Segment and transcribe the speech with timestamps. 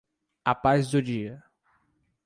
[0.43, 1.43] A paz do dia